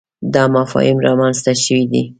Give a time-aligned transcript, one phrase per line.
[0.33, 2.03] دا مفاهیم رامنځته شوي دي.